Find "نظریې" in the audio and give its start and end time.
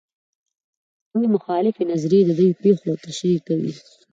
1.91-2.23